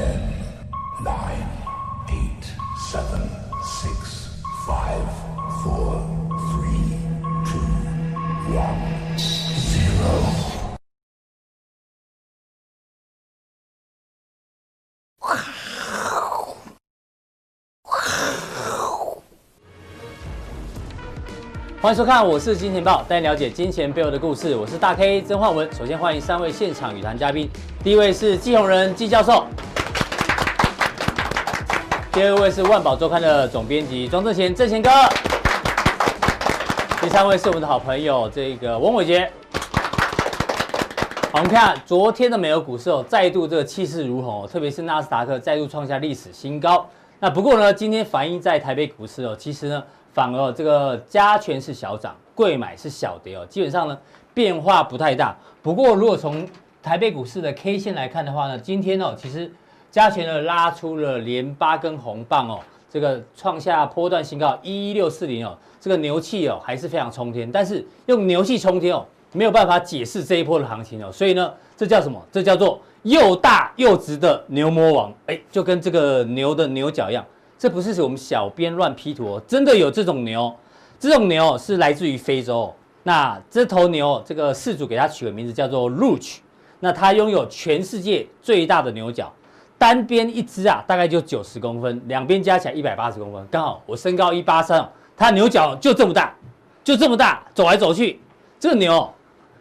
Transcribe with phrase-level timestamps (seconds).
[0.00, 0.16] Ten,
[1.04, 1.46] nine,
[2.08, 2.44] eight,
[2.90, 3.20] seven,
[3.62, 5.04] six, five,
[5.62, 6.00] four,
[6.48, 6.96] three,
[7.44, 7.60] two,
[8.56, 8.80] one,
[9.58, 10.08] zero.
[21.82, 24.56] 欢迎收看，我是金钱爆，带你了解金钱背后的故事。
[24.56, 25.70] 我是大 K 曾焕文。
[25.74, 27.50] 首先欢迎三位现场与谈嘉宾，
[27.84, 29.46] 第一位是季宏仁季教授，
[32.12, 34.90] 第二位是万宝周刊的总编辑庄正贤正贤哥，
[37.00, 39.30] 第三位是我们的好朋友这个翁伟杰。
[41.30, 46.84] 好，我们看昨天的美国股市哦，再度这个气势如虹哦，特别是纳斯达克再度创下历史新高。
[47.20, 49.82] 那不过呢，今天反映在台北股市哦，其实呢。
[50.12, 53.96] 反而这个加权是小涨，贵买是小跌哦，基本上呢
[54.34, 55.36] 变化不太大。
[55.62, 56.44] 不过如果从
[56.82, 59.48] 台北股市的 K 线来看的话呢，今天哦其实
[59.90, 67.50] 加权呢拉出了连八根红棒哦，这个创下波段新高一一六四零哦，这个牛气哦还是非常冲天。
[67.50, 72.20] 但是用牛气冲天哦没有办法解释这一波的行情哦，所以呢这叫什么？
[72.30, 77.24] 这叫做又大又直的牛魔王，哎，就跟这个牛的牛角一样。
[77.58, 80.54] 这不是我们小编乱 P 图哦，真的有这种牛，
[80.98, 82.74] 这种牛是来自于非洲。
[83.02, 86.38] 那这头牛，这个饲主给它取个名字叫做 Roach。
[86.80, 89.30] 那它拥有全世界最大的牛角，
[89.80, 93.42] 单边一只啊，大概就九十公分，两边加起来一百八十公分。
[93.50, 96.34] 刚好我身高一八三，它牛角就这么大，
[96.84, 98.20] 就这么大，走来走去，
[98.58, 99.10] 这个牛，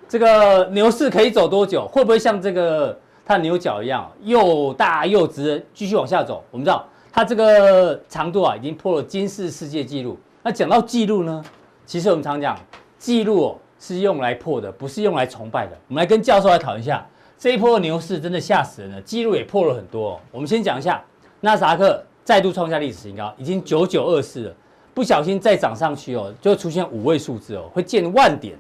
[0.10, 1.88] 这个牛市可以走多久？
[1.88, 6.44] 会不会像这个它的牛角一样又大又直，继续往下走？
[6.52, 6.86] 我们知道。
[7.14, 10.20] 它这个长度啊，已经破了金氏世界纪录。
[10.44, 11.42] 那讲到纪录呢，
[11.86, 12.60] 其实我们常讲，
[12.98, 15.78] 纪录哦是用来破的，不是用来崇拜的。
[15.88, 17.06] 我们来跟教授来讨论一下，
[17.40, 20.20] 这一波牛市真的吓死人了，纪录也破了很多哦。
[20.30, 21.02] 我们先讲一下，
[21.40, 24.54] 纳斯达克再度创下历史新高，已经九九二四了，
[24.94, 28.58] 不小心再涨上去哦，就会出现五位数字哦，会见万点。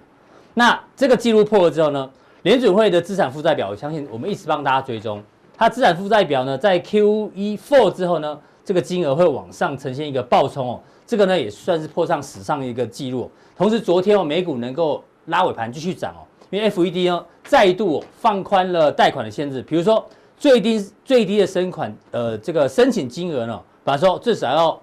[0.54, 2.10] 那这个纪录破了之后呢，
[2.44, 5.22] 联准会的资产负债表，我相信我们一直帮大家追踪。
[5.58, 13.30] 它资产负债表呢，在 QE4 之后呢，这个金额会往上呈现一个暴冲哦，这个呢也算是破上史上一个记录。
[13.58, 20.06] 同时，昨天哦，美股能够拉尾盘继续涨哦，因为 FED 呢再度放宽了贷款的限制，比如说
[20.38, 24.82] 最低最低的申款，呃，这个申请金额呢，比方说至少要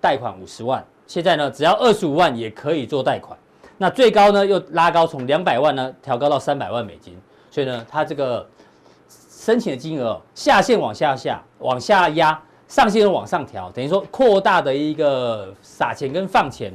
[0.00, 3.38] 贷款五十万，现在呢只要二十五万也可以做贷款。
[3.78, 7.16] 那最高呢又拉高，从两百万呢调高到三百万美金，
[7.50, 8.46] 所以呢它这个。
[9.44, 16.72] 申请的金额下限往下下往下压，上限又往上调，等于说扩大的一个撒钱跟放钱。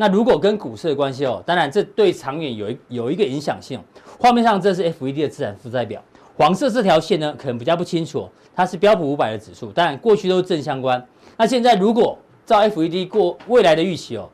[0.00, 3.80] 那如果跟股市的关系哦，当然这对长远有一有一个影响性。
[4.16, 6.00] 画面上这是 FED 的资产负债表，
[6.36, 11.04] 黄色这条线呢可能比较不清楚，它是标普五百的指数，当然过去都是正相关。
[11.36, 12.16] 那现在如果
[12.46, 14.28] 照 FED 过未来的预期哦，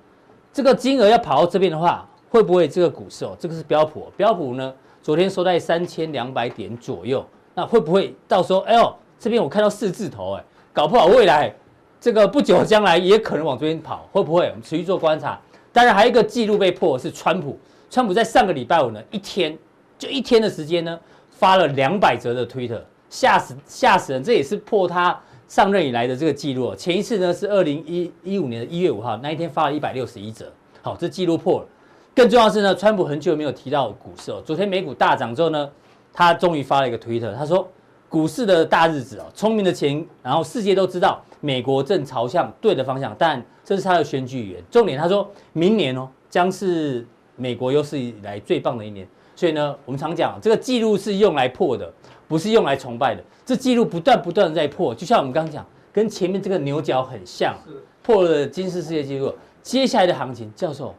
[0.52, 3.34] 这个金额要跑到这边的话，会不会这个股市哦？
[3.40, 7.24] 这个是标普，标普呢昨天收在三千两百点左右。
[7.54, 10.44] 那会不会到时候，哎呦，这边我看到四字头，哎，
[10.74, 11.54] 搞不好未来
[12.00, 14.46] 这个不久将来也可能往这边跑，会不会？
[14.48, 15.40] 我们持续做观察。
[15.74, 17.58] 当然，还有一个记录被破是川普，
[17.90, 19.58] 川普在上个礼拜五呢，一天
[19.98, 20.98] 就一天的时间呢，
[21.30, 26.74] 发了两百则的推特，吓死吓死人，这也是破他上任以来的这个记录。
[26.76, 30.46] 前一次呢是二零一一五年的一月五号，那一天发了一百六十一则，
[30.80, 31.66] 好，这记录破了。
[32.14, 35.68] 更重要的是呢，川普很久没有提到股市哦，昨天美股大涨之后呢。
[36.16, 37.68] 他终于发了一个推特，他说
[38.14, 43.12] ：“股市的大日子哦，聪明的钱，然后世界都知道，美国正朝向对的方向。
[43.18, 47.04] 但这是他的选举语言，重点他说明年哦，将是
[47.34, 49.04] 美国有史以来最棒的一年。
[49.34, 51.92] 所以呢，我们常讲这个记录是用来破的，
[52.28, 53.24] 不是用来崇拜的。
[53.44, 57.52] 这记录不断不断的在破，就像我们刚刚讲，跟前面这个牛角很像，
[58.00, 59.34] 破了金氏世界纪录。
[59.60, 60.94] 接下来的行情，教授，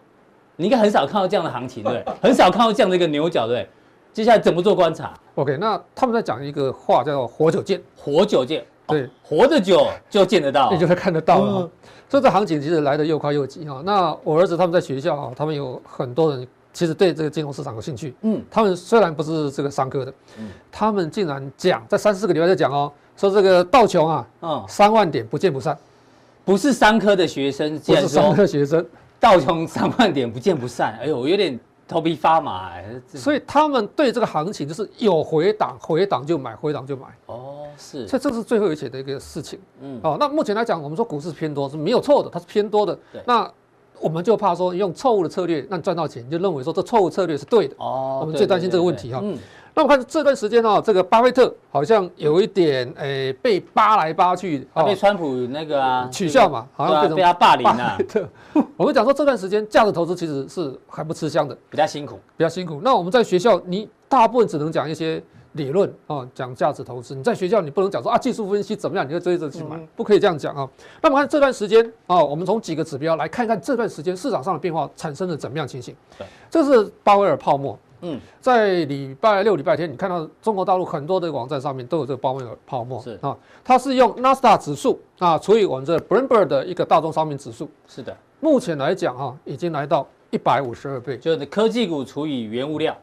[0.58, 2.03] 你应该很少看到这样的行情，对？
[2.22, 3.70] 很少看到这样的一个牛角，对对？”
[4.12, 11.61] 接下来怎么做观察？OK，那他们在讲一个话叫做“活久见”，活久见，对，哦、活得久就见得到，你就会看得到了。
[11.61, 11.70] 嗯、
[12.09, 13.82] 所 以这行情其实来得又快又急哈。
[13.85, 18.16] 那我儿子他们在学校啊，他们有很多人其实对这个金融市场有兴趣。
[18.22, 25.78] 嗯，他们虽然不是这个商科的，嗯，他们竟然讲在三四个礼拜在讲哦，说这个道琼啊，嗯，三万点不见不散，
[26.43, 28.85] 不是商科的学生，不是商科学生，
[29.20, 30.97] 道琼三万点不见不散。
[31.02, 31.59] 哎呦，我有点。
[31.87, 32.72] 头皮发麻，
[33.08, 37.05] 所以他们对这个行情就是有回档，回档就买，回档就买。
[37.28, 39.59] 哦，是，所以这是最后一起的一个事情。
[39.82, 42.97] 嗯，哦，那目前来讲，我们说股市偏多是没有错的，它是偏多的。
[43.14, 43.47] 对，那
[43.99, 47.76] 我们就怕说用错误的策略，那赚到钱，就认为说这错误策略是对的。
[47.78, 49.20] 哦，我们最担心这个问题哈。
[49.22, 49.37] 嗯，
[49.77, 57.97] 那我看这段时间哦，这个巴菲特好像有一点诶、欸、被扒来扒去，他被川普那个啊取笑嘛，好像被他霸凌啊。
[58.77, 62.79] 我们讲说这段时间价值投资其实是还不吃香的，比较辛苦，比较辛苦。
[62.81, 67.13] 那我们在学校，你大部分只能讲一些理论啊，讲价值投资。
[67.13, 70.66] 你在学校你不能讲说啊技术分析怎么样，你就追着去买，不可以这样讲啊。
[71.01, 75.93] 那么看这段时间啊，我们从几个指标来看看这段时间市场上的变化产生了怎么样情形。
[76.17, 77.77] 对，这是鲍威尔泡沫。
[78.02, 83.18] 嗯，在礼拜六、礼拜天，你看到中国大陆很多的网站上面都有这个鲍威尔泡沫，是。
[83.22, 92.96] 啊，它是用纳斯达指数啊除以我们这 Bloomberg 的一个大宗商品指数，是的，目前来讲哈，已经来到一百五十二倍，就是科技股除以原物料，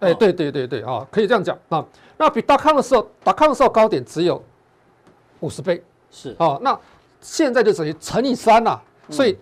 [0.00, 1.56] 哎，对对对对啊，可以这样讲。
[1.68, 1.84] 啊，
[2.16, 4.42] 那比达康的时候，达康的时候高点只有
[5.40, 6.34] 五十倍，是。
[6.38, 6.78] 啊，那
[7.20, 8.80] 现在就等于乘以三啊，
[9.10, 9.36] 所以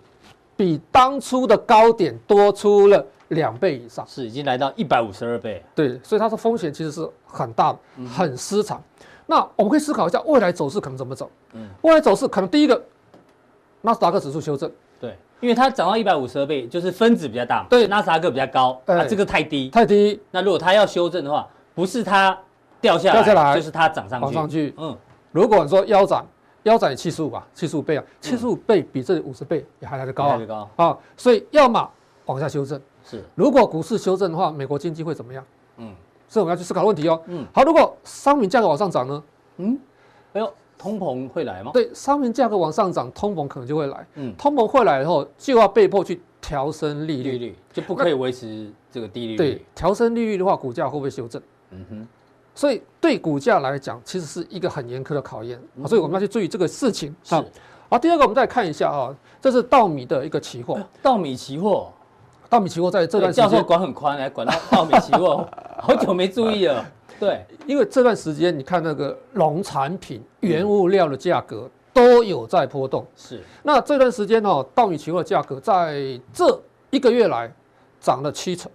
[0.56, 3.06] 比当初的高点多出了。
[3.28, 7.78] 两倍以上是已经来到一百五十二倍，对，所以它的风险其实是很大的，
[8.08, 8.82] 很失常。
[9.26, 11.28] 那我们可以思考一下未来走势可能怎么走？
[11.52, 12.80] 嗯，未来走势可能第一个，
[13.82, 14.70] 纳斯达克指数修正，
[15.00, 20.20] 对，因为它涨到一百五十二倍，就是分子比较大嘛，对，纳斯达克比较高，啊，这个太低，太低。
[20.30, 22.38] 那如果它要修正的话，不是它
[22.80, 24.74] 掉下来，掉下来，就是它涨上去，上去。
[24.76, 24.96] 嗯，
[25.32, 26.24] 如果你说腰斩，
[26.62, 31.90] 腰斩七十五吧，七十五倍啊，七十五倍比这里五十倍也还来得高啊，高啊，所以要么
[32.26, 32.80] 往下修正。
[33.08, 35.44] 是，如果股市修正的话，美国经济会怎么样？
[35.76, 35.94] 嗯，
[36.26, 37.22] 所以我们要去思考问题哦。
[37.26, 39.22] 嗯，好，如果商品价格往上涨呢？
[39.58, 39.78] 嗯，
[40.32, 41.70] 哎呦，通膨会来吗？
[41.72, 44.06] 对，商品价格往上涨，通膨可能就会来。
[44.14, 49.36] 嗯，通膨会来以后，就要被迫去调升利率，利率就不可以维持这个低利率。
[49.36, 51.40] 对，调升利率的话，股价会不会修正？
[51.70, 52.08] 嗯哼，
[52.54, 55.60] 所以对股价来讲，其实是一个很严苛的考验。
[55.76, 57.14] 嗯、所以我们要去注意这个事情。
[57.22, 57.34] 是，
[57.88, 61.92] 好，第二个我们再看一下啊，这是稻米的一个期货，稻米期货。
[62.48, 65.48] 稻米期货在这段时间，教授管很宽，来管到 稻米期货，
[65.78, 66.84] 好久没注意了。
[67.18, 73.06] 对，因为这段时间你看那个农产品、原物料的价格都有在波动。
[73.16, 76.60] 是，那这段时间哦，稻米期货价格在这
[76.90, 77.50] 一个月来
[78.00, 78.70] 涨了七成。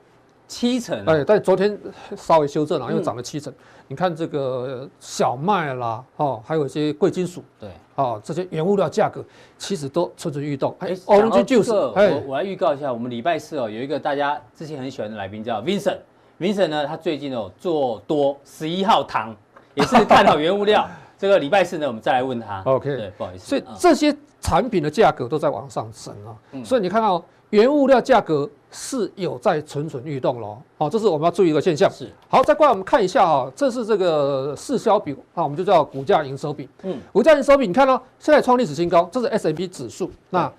[0.48, 1.80] 七成，哎，但昨天
[2.18, 3.54] 稍微修正了，又涨了七成。
[3.88, 7.70] 你看这个小麦啦，哦，还有一些贵金属，对，
[8.02, 9.24] 哦，这些原物料价格
[9.58, 10.76] 其实都蠢蠢欲动。
[10.80, 15.98] 哎，Orange Juice，我我来预告一下，我们礼拜四哦，有一个大家之前很喜欢的来宾叫 Vincent，Vincent
[16.40, 19.36] Vincent 呢，他最近哦做多十一号糖，
[19.76, 20.88] 也是看好原物料。
[21.18, 22.64] 这个礼拜四呢，我们再来问他。
[22.66, 23.46] OK，对，不好意思。
[23.46, 26.34] 所以这些产品的价格都在往上升啊，
[26.66, 28.50] 所以你看到原物料价格。
[28.74, 31.92] 是有在蠢蠢欲动喽，好，这是我们要注意一个现象。
[31.92, 36.70] 是，好，再过来我们看一下啊，这是这个市销比啊，我们就叫股价营收比。
[36.84, 40.10] 嗯，股价营收比，你看到现在创历史新高，这是 S&P 指数。
[40.30, 40.50] 那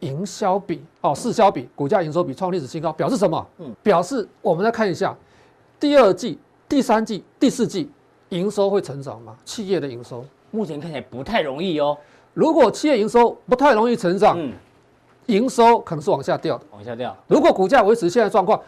[0.00, 3.46] 营销比哦，市销比，股价营收比创历史新高，表示什么？
[3.58, 5.16] 嗯，表示我们再看一下
[5.78, 6.36] 第二季、
[6.68, 7.88] 第三季、第四季
[8.30, 9.36] 营收会成长吗？
[9.44, 11.96] 企业的营收目前看起来不太容易哦。
[12.32, 14.52] 如果企业营收不太容易成长，嗯。
[15.26, 17.16] 营收可能是往下掉的，往下掉。
[17.26, 18.60] 如果股价维持现在状况，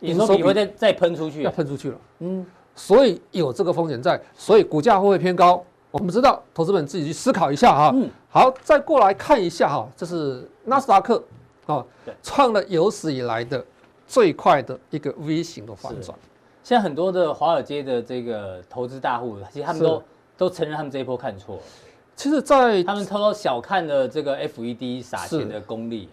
[0.00, 1.98] 营收比会再再喷出去，要喷出去了。
[2.18, 5.62] 嗯，所以有这个风险在，所以股价会不会偏高？
[5.90, 7.90] 我们知道，投资们自己去思考一下哈。
[7.94, 11.22] 嗯，好，再过来看一下哈，这是纳斯达克
[11.66, 11.84] 啊，
[12.22, 13.64] 创了有史以来的
[14.06, 16.18] 最快的一个 V 型的反转。
[16.64, 20.02] 现在很多的华尔街的这个投资大户，其实他们都
[20.36, 21.62] 都承认他们这一波看错了。
[22.16, 26.08] 其实，在他们偷偷小看了这个 FED 撒钱的功力。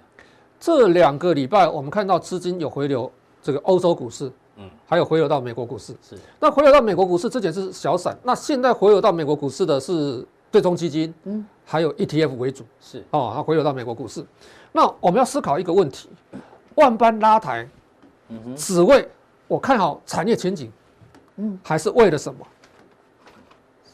[0.60, 3.12] 这两个礼拜，我们看到资金有回流，
[3.42, 5.96] 这个欧洲股市，嗯，还有回流到美国股市。
[6.08, 6.18] 是。
[6.40, 12.64] 那回流到美国股市之前是小散，那现在回流到美国股市的是对冲基金，嗯，还有 ETF 为主。
[12.80, 13.04] 是。
[13.12, 14.25] 哦，它回流到美国股市。
[14.72, 16.10] 那我们要思考一个问题：
[16.75, 17.68] 万般拉抬，
[18.30, 19.08] 嗯哼，只为
[19.48, 20.72] 我看好产业前景，
[21.38, 22.46] 嗯，还是为了什么？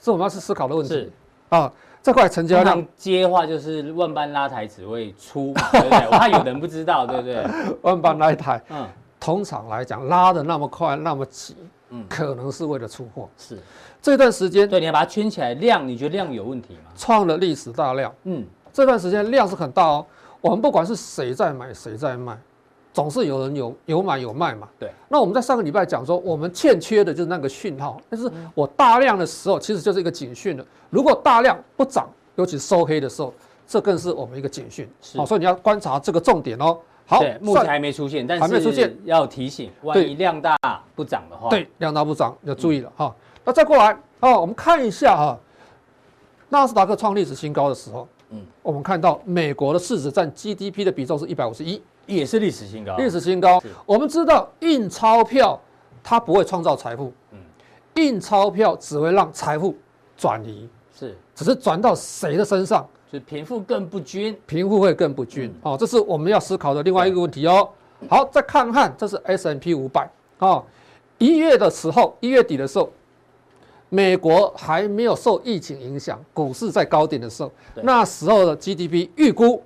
[0.01, 0.93] 是我们要去思考的问题。
[0.93, 1.11] 是。
[1.49, 1.71] 啊。
[2.07, 5.99] 这块成交量接话就是万般拉抬只为出，对不对？
[6.07, 7.45] 我怕有人不知道，对不对？
[7.81, 8.87] 万般拉抬，嗯，
[9.19, 11.57] 通常来讲拉的那么快那么急，
[11.89, 13.27] 嗯，可能是为了出货。
[13.37, 13.59] 是
[14.01, 16.91] 这段时间，对，你要把它圈起来，量你觉得量有问题吗？
[16.95, 20.05] 创了历史大量，嗯，这段时间量是很大哦。
[20.39, 22.37] 我们不管是谁在买谁在卖。
[22.97, 24.89] 总是有人有有买有卖嘛，对。
[25.07, 30.65] 那我们在上个礼拜讲说，我们欠缺的就是那个讯号，但是我大量的时候，其实就是一个警讯了。
[30.89, 33.31] 如果大量不涨，尤其收黑的时候，
[33.67, 34.89] 这更是我们一个警讯。
[35.15, 36.75] 好，所以你要观察这个重点哦。
[37.05, 40.57] 好，目前还没出现，但是还没出现，要提醒，万一量大
[40.95, 43.15] 不涨的话，对，量大不涨要注意了哈。
[43.45, 45.39] 那再过来哦，我们看一下哈，
[46.49, 51.79] 纳斯达克创历史新高的时候，嗯，我们看到美国的市值占 GDP 的比重是一百五十一。
[52.07, 53.61] 也是历史新高，历史新高。
[53.85, 55.59] 我们知道印钞票
[56.03, 57.37] 它不会创造财富，嗯，
[57.95, 59.75] 印钞票只会让财富
[60.17, 65.53] 转移，是，只是转到谁的身上，就贫富更不均，贫富会更不均。
[65.61, 67.69] 哦，这是我们要思考的另外一个问题哦。
[68.09, 70.09] 好，再看看，这是 S&P 五百。
[70.39, 70.63] 啊，
[71.17, 72.91] 一月的时候，一月底的时候。
[73.89, 77.49] 美国还没有受疫情影响，股市在高点的时候，
[77.83, 79.63] 那时候的 GDP 预估，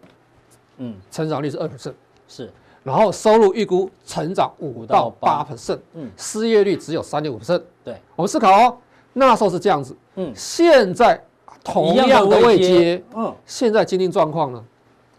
[0.77, 1.93] 嗯，成长率是二 percent，
[2.31, 2.49] 是，
[2.81, 8.77] 然后收入预估成长五到八 percent，嗯，失业率只有三点五 percent，对，我们思考哦，
[9.11, 11.21] 那时候是这样子，嗯，现在
[11.61, 14.63] 同样的位阶，嗯，现在经济状况呢，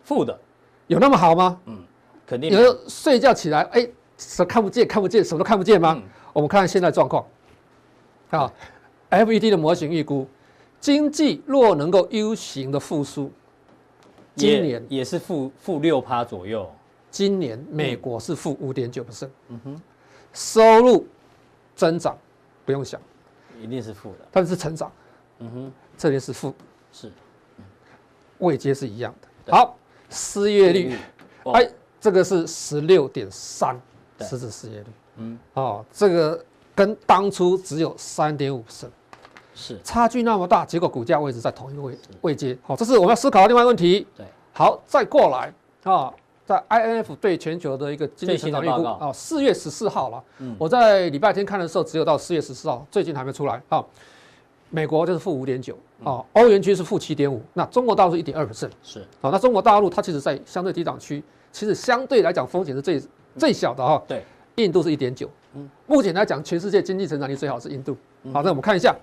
[0.04, 0.34] 负的，
[0.86, 1.60] 有那么好吗？
[1.66, 1.78] 嗯，
[2.26, 2.50] 肯定。
[2.50, 6.00] 有时候睡觉起来，哎，什么看不见，看不见，什么都看不见吗？
[6.32, 7.24] 我们看看现在状况，
[8.30, 8.50] 啊。
[9.10, 10.26] FED 的模型预估，
[10.80, 13.30] 经济若能够 U 型的复苏，
[14.34, 16.66] 今年也，也是负负六趴左右。
[17.12, 19.82] 今年美国是负五点九 percent，嗯哼，
[20.32, 21.06] 收入
[21.76, 22.16] 增长
[22.64, 22.98] 不用想，
[23.60, 24.90] 一定是负的，但是成长，
[25.40, 26.54] 嗯哼，这里是负，
[26.90, 27.12] 是，
[28.38, 29.54] 位阶是一样的。
[29.54, 29.76] 好，
[30.08, 30.96] 失业率，
[31.52, 33.78] 哎，这个是十六点三，
[34.20, 34.86] 实质失业率，
[35.18, 36.42] 嗯，哦，这个
[36.74, 38.88] 跟当初只有三点五 percent。
[39.54, 39.78] 是。
[39.84, 44.06] 差距那么大，结果股价位置在同一个位位阶，好，这是我们要思考的另外一个问题。
[44.16, 45.52] 对，好，再过来。
[45.82, 46.10] 啊，
[46.44, 50.22] 在 INF 对全球的一个经济成长预估啊，四月十四号了。
[50.38, 53.84] 嗯，我在礼拜天看的时候，只有到四月十四号，最近还没出来啊。
[54.70, 58.70] 美国就是负五点九啊，欧元区是负七点五，那中国大陆是一点二 percent。
[58.82, 61.22] 是，好，那中国大陆它其实在相对低档区，
[61.52, 63.02] 其实相对来讲风险是最
[63.36, 64.02] 最小的哈。
[64.08, 64.24] 对，
[64.56, 65.28] 印度是一点九。
[65.54, 67.96] 嗯，目前来讲，全世界经济成长率最好是印度。
[68.32, 68.94] 好，那我们看一下。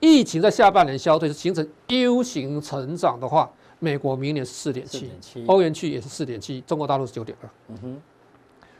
[0.00, 5.10] 疫情在下半年消退，是形成 U 型成长的话，美国明年是四点七，
[5.46, 7.50] 欧元区也是四点七，中国大陆是九点二。
[7.68, 8.02] 嗯哼，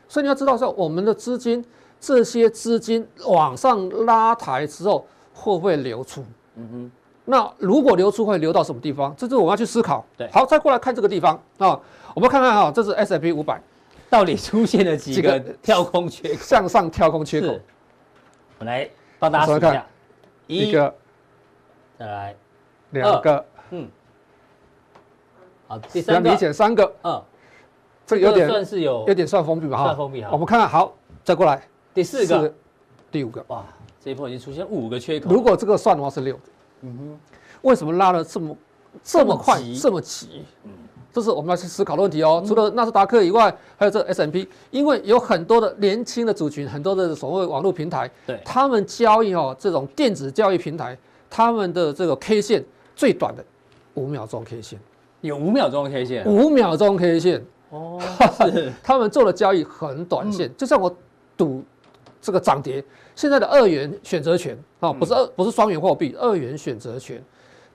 [0.07, 1.63] 所以你要知道说，我们的资金
[1.99, 6.23] 这些资金往上拉抬之后，会不会流出？
[6.55, 6.91] 嗯哼，
[7.25, 9.15] 那如果流出会流到什么地方？
[9.15, 10.05] 这是我们要去思考。
[10.17, 11.79] 对，好，再过来看这个地方啊，
[12.13, 13.61] 我们看看啊，这是 S&P 五百，
[14.09, 16.41] 到底出现了几个跳空缺口？
[16.41, 17.57] 向上跳空缺口。
[18.57, 19.87] 我来帮大家数一下，
[20.47, 20.93] 一个。
[21.97, 22.35] 再来
[22.91, 23.87] 两个，嗯，
[25.69, 27.23] 好，第三个，明显三个，嗯，
[28.03, 30.29] 这有点算是有有点算封闭吧，哈，算封闭哈。
[30.31, 31.61] 我们看看，好，再过来。
[31.93, 32.51] 第四个，
[33.11, 33.63] 第五个，哇，
[34.03, 35.29] 这一波已经出现五个缺口。
[35.29, 36.35] 如果这个算的话是六，
[36.81, 37.19] 嗯哼，
[37.61, 38.57] 为什么拉的这么
[39.03, 40.43] 这么快这么急？
[40.63, 40.71] 嗯，
[41.13, 42.43] 这是我们要去思考的问题哦。
[42.47, 50.97] 除了纳斯达克以外，还有这 S M P，因为有很多的年轻的族群，很多的所谓网络平台，对，他们交易哦，这种电子交易平台。
[51.29, 53.45] 他们的这个 K 线最短的
[53.93, 54.79] 五秒钟 K 线，
[55.21, 57.99] 有五秒钟 K 线，五秒钟 K 线哦，
[58.81, 60.95] 他们做的交易很短线，就像我
[61.35, 61.63] 赌
[62.21, 62.83] 这个涨跌。
[63.15, 67.21] 现在的二元选择权啊，不是二不是双元货币，二元选择权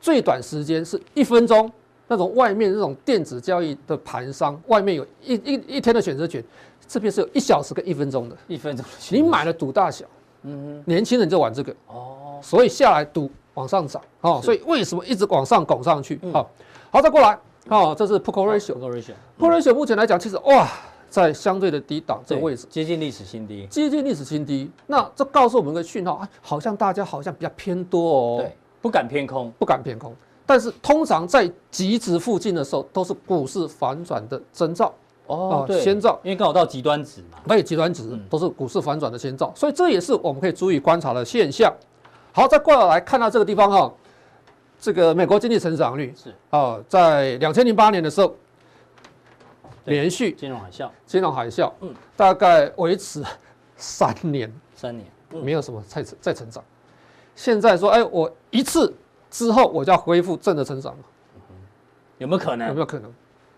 [0.01, 1.71] 最短时间是一分钟。
[2.07, 6.43] 那种外面那种电子交易的盘商，外面有一一一天的选择权，
[6.87, 8.85] 这边是有一小时跟一分钟的，一分钟。
[9.11, 10.05] 你买了赌大小，
[10.43, 13.31] 嗯，年轻人就玩这个哦，所以下来赌。
[13.55, 16.19] 往上涨，哦，所以为什么一直往上拱上去？
[16.33, 16.51] 好，
[16.95, 17.37] 好，再过来，
[17.71, 20.69] 哦，这是 Call Ratio 目前来讲，其实哇，
[21.11, 24.71] 在相对的低档这个位置，接近历史新低，接近历史新低。
[24.87, 30.15] 那这告诉我们一个讯号，好像大家好像比较偏多哦，对，不敢偏空，不敢偏空。
[30.47, 34.95] 但是通常在极值附近的时候，都是股市反转的征兆。
[35.27, 41.75] 哦，对，先兆，因为刚好到极端值嘛，对，极端值都是股市反转的先兆，所以这也是我们可以注意观察的现象。
[42.31, 43.93] 好，再过来看到这个地方哈，
[44.85, 46.35] 这个美国经济成长率是。
[46.51, 48.37] 啊，在两千零八年的时候，
[49.87, 53.25] 连续金融海啸，金融海啸，嗯，大概维持
[53.79, 55.07] 三年，三年。
[55.43, 56.63] 没有什么再再成长。
[57.35, 58.93] 现在说，哎，我一次
[59.31, 61.05] 之后我就要恢复正的成长了，
[62.19, 62.69] 有没有可能？
[62.69, 63.11] 有没有可能？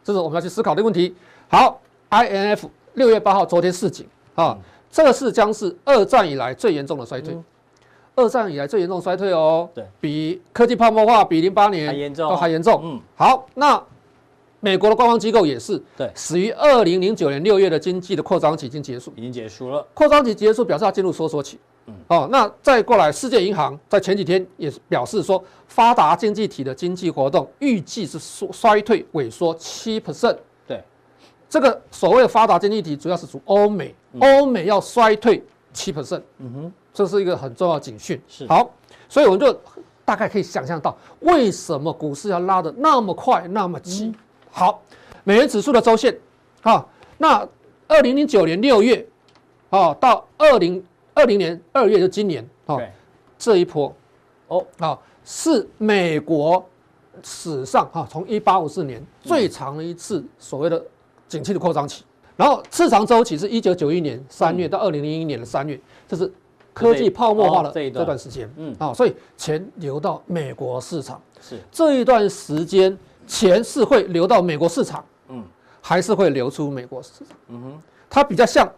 [0.05, 1.13] 这是我们要去思考的问题。
[1.49, 4.07] 好，INF 六月八号昨天市井
[4.37, 4.57] 啊，
[4.93, 7.37] 这个是将是二战以来最严重的衰退。
[8.17, 12.81] 二战以来最严重衰退哦，对，比科技泡沫化比零八年还严重，都还严重。
[12.83, 13.81] 嗯，好，那
[14.61, 19.87] 美国的官方机构也是，对，始于二零零九年六月的经济的扩张期已经结束，已经结束了。
[19.93, 21.59] 扩张期结束表示要进入收缩期。
[21.89, 30.39] 嗯，哦，那再过来，世界银行在前几天也表示说，发达经济体的经济活动预计是衰衰退萎缩七 percent。
[30.67, 30.83] 对，
[31.51, 35.45] 这个所谓的发达经济体主要是指欧美，欧美要衰退
[35.75, 36.23] 七 percent。
[36.39, 36.73] 嗯哼。
[36.97, 38.19] 这是一个很重要的警讯。
[38.27, 38.47] 是。
[38.47, 38.71] 好，
[39.07, 39.55] 所以我们就
[40.03, 44.15] 大概可以想象到，为什么股市要拉得那么快、那么急。
[44.51, 44.81] 好，
[45.25, 46.19] 美元指数的周线，
[46.63, 46.87] 啊，
[47.19, 47.47] 那
[47.87, 49.07] 二零零九年六月，
[49.69, 52.81] 哦，到二零二零年二月就今年，哦，
[53.37, 53.95] 这一波，
[54.49, 56.65] 哦，啊，是美国
[57.23, 60.83] 史上哈从一八五四年最长的一次所谓的
[61.29, 62.05] 景气的扩张期，
[62.37, 66.33] 然后次长周期是一九九一年三月到二零零一年的三月，这是
[66.77, 75.43] 科技泡沫化的这段时间，嗯，啊，所以钱流到美国市场是这一段时间钱是会流到美国市场，嗯，
[75.81, 78.71] 还是会流出美国市场，嗯哼，它比较像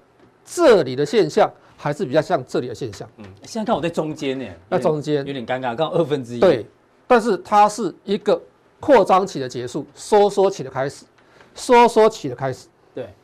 [0.44, 1.50] 这里的现象。
[1.80, 3.08] 还是比较像这里的现象。
[3.18, 6.40] 嗯，现在看我在中间呢，那中间有点尴尬，刚好二分之一。
[6.40, 6.66] 对，
[7.06, 8.42] 但是它是一个
[8.80, 11.04] 扩张期的结束，收缩期的开始，
[11.54, 12.66] 收缩期的开始。
[12.92, 13.14] 对，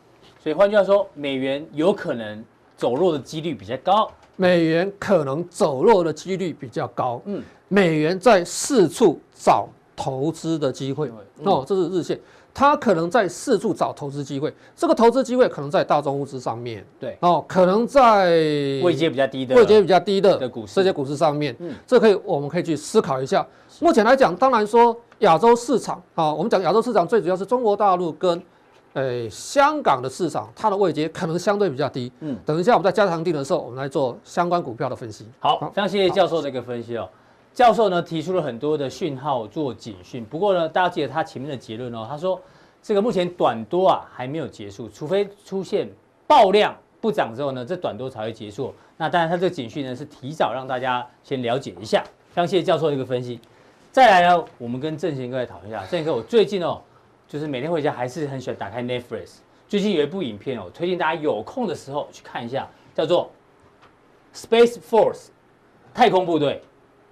[0.41, 2.45] 所以换句话说，美元有可能
[2.77, 4.09] 走弱的几率比较高。
[4.37, 7.21] 美元可能走弱的几率比较高。
[7.25, 11.11] 嗯，美元在四处找投资的机会。
[11.39, 12.19] 嗯、哦，这是日线。
[12.57, 18.31] 它可能在四处找投资机会，这个投资机会可能在大宗物资上面，对哦，可能在
[18.85, 23.45] 位阶比较低的位阶比较低的的股市这些股市上面，嗯，这可以我们可以去思考一下。
[23.81, 28.41] 目前来讲，当然说亚洲市场啊，我们讲亚洲市场最主要是中国大陆跟
[28.95, 32.11] 诶香港的市场，它的位阶可能相对比较低。
[32.21, 35.27] 嗯，等一下我们在加强定的时候，我们来做相关股票的分析。
[35.41, 37.09] 好，非常谢谢教授的一个分析哦。
[37.53, 42.41] 教授呢提出了很多的讯号做警讯，不过呢，大家记得他前面的结论哦，他说
[42.83, 45.89] 这个目前短多啊还没有结束，除非出现
[46.27, 48.73] 爆量不涨之后呢，这短多才会结束。
[48.97, 52.03] 那当然，他这个警讯呢是提早让大家先了解一下。
[52.31, 53.41] 非常谢谢教授的一个分析。
[53.91, 55.81] 再来呢，我们跟正贤哥来讨论一下。
[55.87, 56.81] 正贤哥，我最近哦，
[57.35, 59.39] 就是每天回家还是很喜欢打开 Netflix。
[59.67, 62.65] 最近有一部影片哦，推荐大家有空的时候去看一下，
[62.95, 63.29] 叫做
[64.41, 65.15] 《Space Force》
[65.93, 66.63] 太空部队。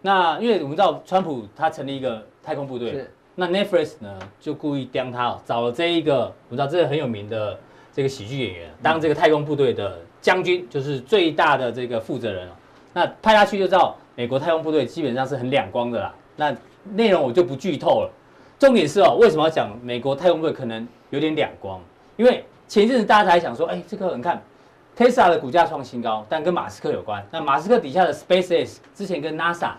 [0.00, 7.59] 那因为我们知道川普他成立一个太空部队，那 Netflix 呢就故意刁他，找了这一个我们知道这个很有名的
[7.93, 12.49] 这个喜剧演员当这个太空部队的将军，就是最大的这个负责人。
[12.93, 16.14] 那派他去就知道美国太空部队基本上是很两光的啦。
[16.37, 18.11] 那内容我就不剧透了，
[18.62, 21.80] 重点是哦，为什么要讲美国太空部队可能有点两光？
[22.17, 24.41] 因为前一阵子大家才想说，哎，这个你看。
[24.97, 27.26] Tesla 的股价创新高，但跟马斯克有关。
[27.30, 29.71] 那马斯克底下的 SpaceX 之前跟 NASA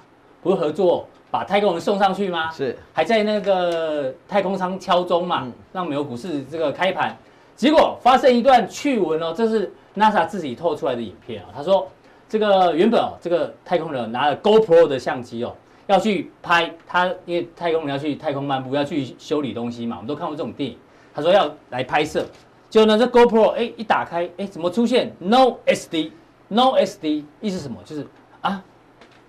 [0.42, 2.52] 不是合作把太空人送上去吗？
[2.52, 7.16] 是，还在那个太空舱敲钟嘛，让美国股市这个开盘。
[7.56, 11.50] 结果发生一段趣闻哦，这是 NASA 自己透出来的影片啊。
[11.56, 11.88] 他说，
[12.28, 15.56] 这个原本哦，这个太空人拿了 GoPro 的相机哦，
[15.88, 20.78] 要去拍他，因为太空人要去太空漫步，要去修理东西嘛，我们都看过这种电影。
[21.14, 22.26] 他说要来拍摄。
[22.70, 27.78] 结果呢，这 GoPro 哎一打开哎，怎么出现 No SD？No SD 意思什么？
[27.86, 28.08] 就是
[28.42, 28.64] 啊，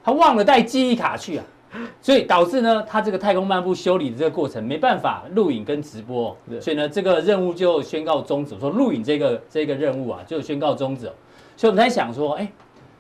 [0.03, 1.45] 他忘了带记忆卡去啊，
[2.01, 8.59] 所以导致呢，他这个太空漫步修理的这个过程没办法录影跟直播，所以呢，这个任务就宣告终止。
[8.59, 11.13] 说录影这个这个任务啊，就宣告终止。
[11.57, 12.51] 所以我们在想说，哎，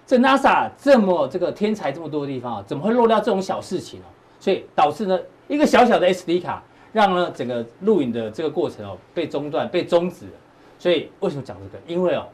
[0.06, 4.08] 这 NASA 这么这个天才这么多的地方啊，怎么会漏掉这种小事情哦？
[4.40, 6.62] 所以导致呢，一个小小的 SD 卡。
[6.94, 10.32] 让呢整个录影的这个过程哦被中断被终止了，
[10.78, 11.82] 所以为什么讲这个？
[11.88, 12.24] 因为哦，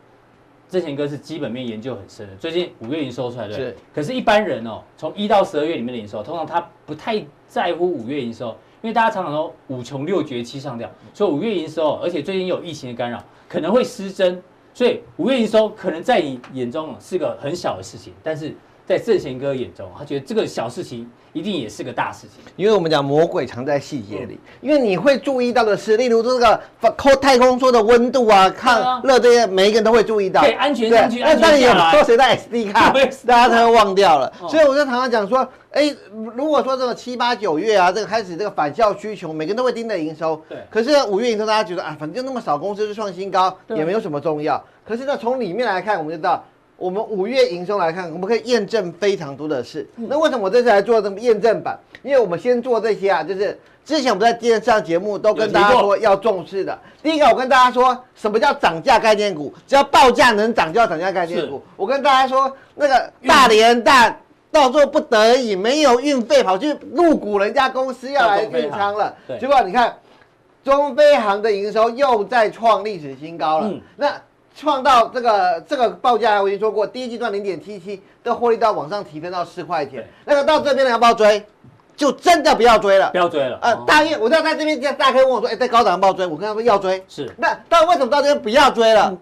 [0.68, 3.76] 之前哥是基本面研究很深的，最近五月营收出来对，是。
[3.94, 8.48] 可是，一般人哦，从一到十二月里面的营收，通常他不太在乎五月营收，
[8.82, 18.54] 因为大家常常说五穷六绝七上吊，所以五月营收，而且最近有疫情的干扰，可能会失真，所以五月营收可能在你眼中是个很小的事情，但是。
[18.90, 24.40] 在圣贤哥眼中，他觉得这个小事情一定也是个大事情，因为我们讲魔鬼藏在细节里。
[24.60, 26.60] 因为你会注意到的是，例如这个
[26.96, 30.40] 空太空梭的温度啊，抗热这些，每一个人都会注意到。
[30.40, 32.92] 对，安全上去，安全但是有说谁带 SD 卡，
[33.24, 34.32] 大家都会忘掉了。
[34.48, 35.94] 所以我就常常讲说，哎，
[36.34, 40.42] 如果说这个七八九月啊，这个开始这个返校需求，每个人都会盯着营收。
[40.48, 40.58] 对。
[40.68, 44.60] 可是五月营收，大家觉得啊，反正就那么少公司就创新高，也没有什么重要。
[44.84, 46.44] 可是呢，从里面来看，我们就知道。
[46.80, 49.86] 我们五月营收来看，我们可以验证非常多的事。
[49.96, 51.78] 那为什么我这次来做这么验证版？
[52.02, 56.76] 因为我们先做这些啊，就是之前我们在电视上节目都跟大家说要重视的。
[57.02, 61.62] 第一个，我跟大家说什么叫涨价概念股，只要报价能涨就要涨价概念股。
[61.76, 64.18] 我跟大家说，那个大连蛋
[64.50, 69.14] 到最后不得已没有运费，跑去入股人家公司要来运仓了。
[69.38, 69.94] 结果你看，
[70.64, 73.70] 中飞航的营收又再创历史新高了。
[73.96, 74.14] 那
[74.54, 80.06] 创到这个这个报价，我已经说过，第一季赚零点七七，的获利到往上提升到四块钱。
[80.24, 81.44] 那个到这边的要不要追？
[81.96, 83.58] 就真的不要追了，不要追了。
[83.60, 86.26] 呃，大约我知道在这边，大家可以问我说，哎，在高档要不要追？
[86.26, 87.04] 我跟他说要追。
[87.06, 87.30] 是。
[87.36, 89.14] 那但为什么到这边不要追了？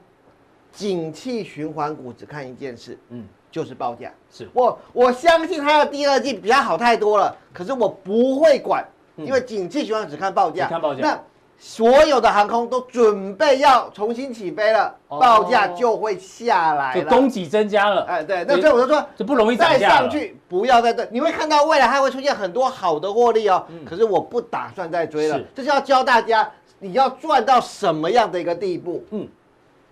[0.70, 4.12] 景气循环股只看一件事，嗯，就是报价。
[4.30, 8.86] 是我我相信它的第二季比较好太多了，可是我不会管，
[9.16, 10.68] 因为景气循环只看报价。
[10.68, 11.00] 看报价。
[11.02, 11.20] 那
[11.60, 18.04] 所有的航空都准备要重新起飞了，报价就会下来了，就供给增加了。
[18.04, 23.66] 哎，对，那所以我就说，就不容易再上去，不要再对，你会看到未来还会出现很多好的获利哦。
[23.84, 29.04] 可是我不打算再追了，这是要教大家你要赚到什么样的一个地步。
[29.10, 29.26] 嗯，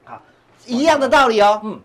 [0.05, 0.23] 好，
[0.67, 1.61] 一样的道理哦。
[1.65, 1.81] 嗯，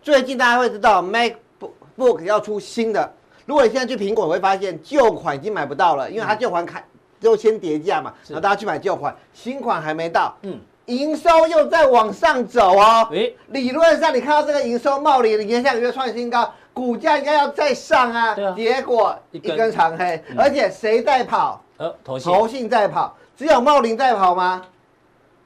[0.00, 3.12] 最近大家会知道 MacBook 要出新的，
[3.44, 6.82] 如果你现在去苹果，会发现旧款已经买不到了，因为它旧款开。
[7.20, 21.62] 就先叠价嘛，然后大家去买旧款，新款还没到，嗯，营收又在往上走哦，诶，理论上你看到这个营收茂林，你看下个月创新高，股价应该要再上啊，对啊，结果一根长黑，而且谁在跑？
[21.78, 24.62] 呃，投信，投信在跑，只有茂林在跑吗？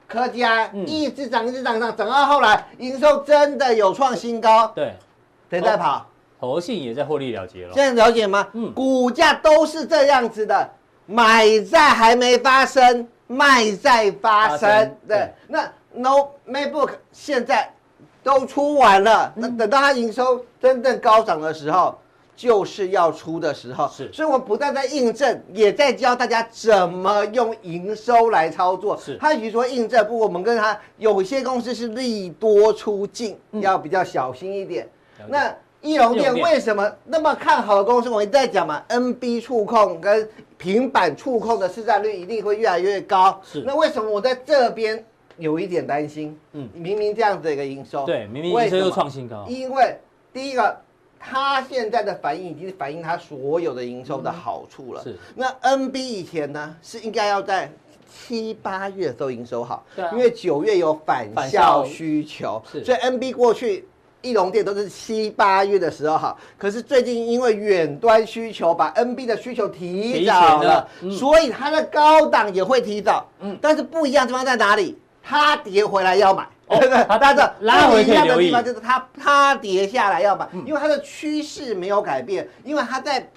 [0.07, 4.93] 科佳一直涨，一直涨，涨，涨到后来营收真的有创新高，对，
[5.49, 6.05] 谁在跑？
[6.39, 8.47] 投信也在获利了结了，现在了解吗？
[8.53, 10.69] 嗯，股价都是这样子的。
[11.11, 14.69] 买在还没发生，卖在发生。
[15.07, 17.73] 对，对那 No MacBook 现在
[18.23, 21.97] 都出完了，那、嗯、等到它营收真正高涨的时候，
[22.35, 23.89] 就是要出的时候。
[23.89, 28.97] 是，所以我们不但在印证，也在教大家怎么用营收来操作。
[28.97, 34.87] 是，他与其说印证，不过我们跟他有些公司是利多出尽，嗯、要比较小心一点。
[35.27, 38.09] 那义隆电为什么那么看好的公司？
[38.09, 40.29] 我一直在讲嘛，NB 触控跟
[40.61, 43.41] 平板触控的市占率一定会越来越高。
[43.43, 45.03] 是，那为什么我在这边
[45.37, 46.39] 有一点担心？
[46.53, 49.43] 嗯，明明这样子一个营收，对，明明营收又创新高。
[49.49, 49.97] 因为
[50.31, 50.79] 第一个，
[51.19, 55.01] 它现在的反应已经是反映它所有的营收的好处了。
[55.01, 57.71] 是，那 NB 以前呢是应该要在
[58.07, 63.87] 七八月的时候营收好，对，因为九月有返校需求，是，所以 NB 过去。
[64.21, 73.27] 义隆电都是七八月的时候好，可是最近因为远端需求把 NB 的需求提早了，嗯、所以它的高档也会提早。
[73.39, 74.97] 嗯，但是不一样的地方在哪里？
[75.23, 77.05] 它跌回来要买，对不对？
[77.21, 83.29] 但是拉回不一样的地方就是它它跌下来要买，因为它的趋势没有改变，因为它在。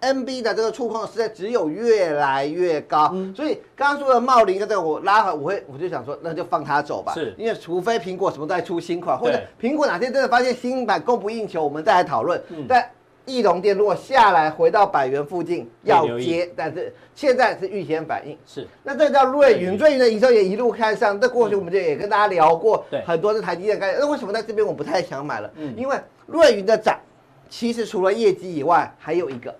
[0.00, 7.12] NB 的这个触控实在只有越来越高，嗯、所以刚刚说的茂林跟这个我拉回，我会我就想说，那就放它走吧。
[7.12, 12.42] 是，因为除非苹果什么都在出新款，或者苹果哪天真的发现新版供不应求，我们再来讨论。
[12.48, 12.90] 嗯、但
[13.26, 18.36] 义隆电如果下来回到百元附近要接，但是现在是预先反应。
[18.46, 21.20] 是，那这叫瑞云，瑞云的营收也一路看上。
[21.20, 23.98] 这过去我们就也跟大家聊过，很多的台积电概念。
[24.00, 25.50] 那为什么在这边我不太想买了？
[25.56, 26.98] 嗯，因为瑞云的涨，
[27.50, 29.54] 其实除了业绩以外，还有一个。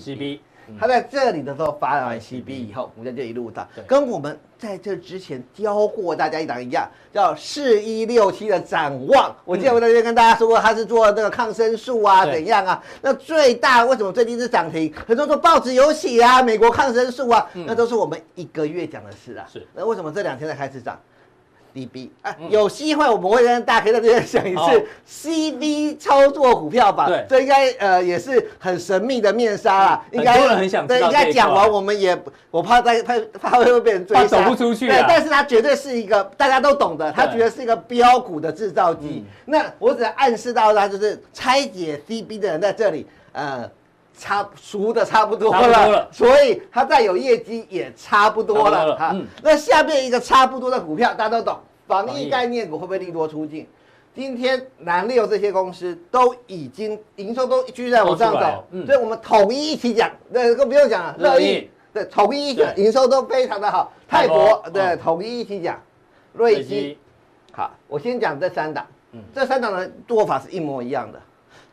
[0.00, 0.40] C B，
[0.78, 9.34] 他在这里的时候发完 C B 以后，股价就一路涨，跟我们在这之前教过大家一档一样，叫四一六七的展望。
[9.44, 12.82] 我记得我那天跟大家说过，他是做那个抗生素啊，怎样啊？
[13.02, 14.92] 那最大为什么最近是涨停？
[15.06, 19.46] 很多说报纸有写啊，美国抗生素啊，那都是我们一个月讲的事啊。
[19.52, 20.98] 是，那为什么这两天才开始涨
[21.72, 27.06] ？D B 啊，有机会我们会跟大家可以在这边讲一次 CD 操作股票吧。
[27.06, 30.04] 对，这应该呃也是很神秘的面纱啦。
[30.10, 32.16] 应该很想对，应该讲完我们也
[32.50, 34.88] 我怕再怕怕会被人追杀，走不出去。
[34.88, 39.24] 对，但是它绝对是一个大家都懂的，它绝对是一个标股的制造机。
[39.46, 43.68] 那我只暗示到它就是拆解 C B 的人在这里呃
[44.22, 49.16] 差熟的差不多了，所以它再有业绩也差不多了哈。
[49.42, 51.58] 那下面一个差不多的股票大家都懂。
[51.88, 53.66] 防疫概念股会不会利多出尽？
[54.14, 61.16] 今天南六这些公司都已经营收都继续在往上走，嗯、所以我们统一一起讲，那个不用讲了。
[61.18, 63.92] 乐意对，统一一讲，营收都非常的好。
[64.08, 65.80] 泰国对，统一一起讲。
[66.32, 66.96] 瑞基
[67.52, 71.20] 好，我先讲这三档，嗯、这三档的做法是一模一样的，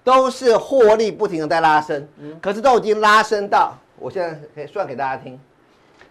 [0.03, 5.39] 都是获利不停的在拉升，嗯、可是都已经拉升到，我现在可以算给大家听，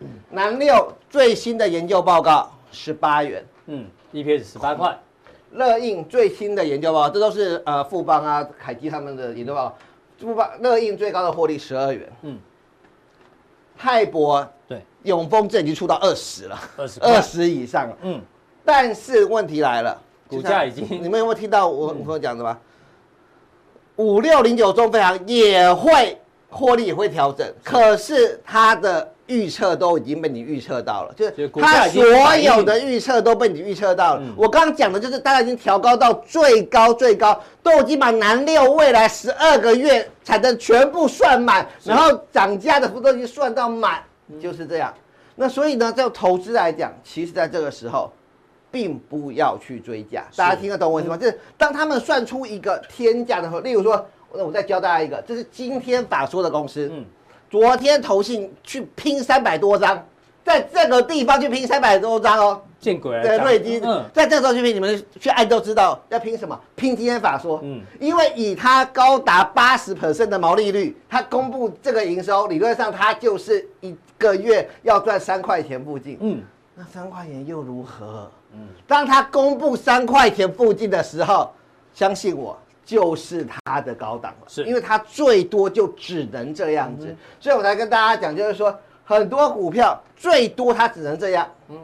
[0.01, 3.44] 嗯、南六最新的研究报告十八元。
[3.66, 4.98] 嗯，EPS 十八块。
[5.53, 9.77] 乐印最新的研究报告，这都是呃富邦啊、凯基他们的研究报告。
[10.20, 12.07] 富邦乐印最高的获利十二元。
[12.22, 12.38] 嗯。
[13.77, 17.96] 泰博对，永丰这已经出到二十了，二十二十以上了。
[18.03, 18.20] 嗯。
[18.64, 19.98] 但是问题来了，
[20.29, 22.59] 股价已经，你们有没有听到我我讲的吗？
[23.98, 29.12] 五六零九中飞航也会获利也会调整，可是它的。
[29.28, 32.02] 预测都已经被你预测到了，就是它所
[32.38, 34.22] 有的预测都被你预测到了。
[34.34, 44.02] 我刚刚讲的就是大家已经调高到最高最高，都已经把南六未来十二个月产能全部算满，然后涨价的幅度已经算到满，
[44.40, 44.94] 就是这样。
[45.37, 48.11] 那所以呢，就投资来讲，其实在这个时候，
[48.70, 50.24] 并不要去追价。
[50.37, 51.16] 大家听得懂我意思吗？
[51.16, 56.88] 就是当他们算出一个天价的时候，例如说，那我再教大家一个，这是今天法说的公司。
[56.92, 57.04] 嗯
[57.50, 60.07] 昨天投信去拼三百多张，
[60.44, 63.22] 在这个地方去拼三百多张哦，见鬼了！
[63.22, 66.61] 对，瑞金，嗯，在这个时候去拼，你们去爱都知道要拼什么？
[66.76, 76.42] 拼今天法说，嗯，因为以它高达八十 percent 的毛利率，它公布这个营收，理论上它就是一个月要赚三块钱附近，嗯，
[76.78, 78.30] 那三块钱又如何？
[78.54, 81.52] 嗯，当他公布三块钱附近的时候，
[81.92, 82.56] 相信我。
[82.84, 84.64] 就是他的高档了，是。
[84.64, 91.76] 因为他最多就只能这样子，嗯、所以我才跟大家讲，就是说很多股票最多它只能这样，嗯，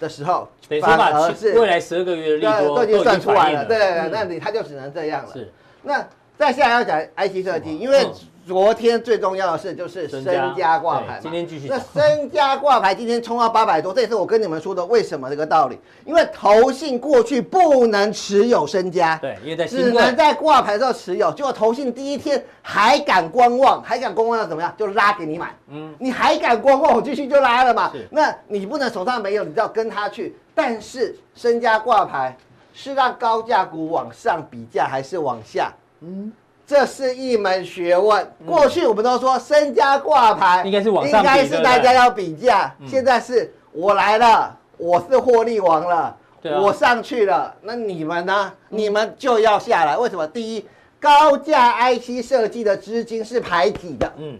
[0.00, 0.48] 的时候，
[0.82, 5.32] 反而是未来十二个月的利多都已经算出来了，对，那你它就只能这样了。
[5.32, 5.52] 是，
[5.84, 6.04] 那
[6.36, 8.04] 再下来要讲 IC 设计，因为。
[8.46, 10.24] 昨天最重要的事就是身
[10.56, 11.68] 家挂牌，今天继续。
[11.68, 15.78] 那身家挂牌今天冲到八百多，这也是我跟你们说的为什么这个道理。
[16.04, 21.30] 因为投信过去不能持有身家，对，因为在只能在挂牌的时候持有。
[21.32, 24.74] 结果投信第一天还敢观望，还敢观望要怎么样？
[24.76, 25.54] 就拉给你买。
[25.68, 27.92] 嗯，你还敢观望，我继续就拉了嘛。
[28.10, 30.36] 那你不能手上没有，你就要跟他去。
[30.54, 32.36] 但是身家挂牌
[32.72, 35.72] 是让高价股往上比价还是往下？
[36.00, 36.32] 嗯。
[36.70, 38.32] 这是一门学问。
[38.46, 42.72] 过去我们都说身家挂牌应该是往上，应该是大家要比价。
[42.86, 46.16] 现在是我来了，我是获利王了，
[46.62, 48.52] 我上去了，那你们呢？
[48.68, 49.96] 你们就要下来。
[49.96, 50.24] 为什么？
[50.28, 50.64] 第一，
[51.00, 54.12] 高价 IC 设计的资金是排挤的。
[54.18, 54.38] 嗯，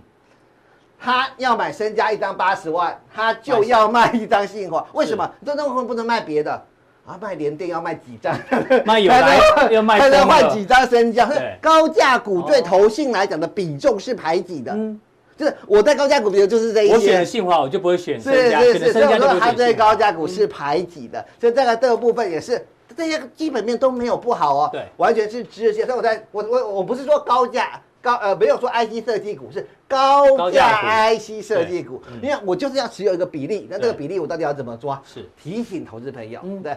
[1.01, 4.87] 他要买身家一张八十万，他就要卖一张信驊。
[4.93, 5.29] 为什么？
[5.45, 6.63] 这东西不能卖别的？
[7.07, 8.39] 啊，卖联电要卖几张？
[8.85, 9.39] 卖有来
[9.71, 11.29] 要卖，还能换几张身家？
[11.61, 15.01] 高价股对投信来讲的比重是排挤的，嗯，
[15.37, 16.95] 就是我在高价股比如就是这一些。
[16.95, 18.61] 我选信华，我就不会选身家。
[18.61, 22.65] 是是是，所以说它对高价股是排挤的，所以这个这个部分也是
[22.97, 25.87] 这些基本面都没有不好哦，对，完全是直线。
[25.87, 30.81] 所以我在我我我不是说高价高呃没有说 IC 设计股是高价
[31.15, 35.01] IC 设计股，你看我就是要持有一个比例，那这个比例我到底要怎么抓？
[35.05, 36.77] 是提醒投资朋友，对。